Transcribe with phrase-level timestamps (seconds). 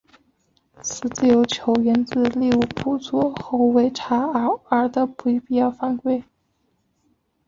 [0.81, 6.23] 此自由球源自利物浦左后卫查奥尔的不必要犯规。